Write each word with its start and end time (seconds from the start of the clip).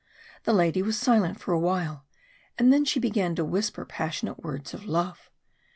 The 0.45 0.51
lady 0.53 0.81
was 0.81 0.97
silent 0.97 1.39
for 1.39 1.53
a 1.53 1.59
while, 1.59 2.07
and 2.57 2.73
then 2.73 2.85
she 2.85 2.99
began 2.99 3.35
to 3.35 3.45
whisper 3.45 3.85
passionate 3.85 4.43
words 4.43 4.73
of 4.73 4.85
love. 4.87 5.29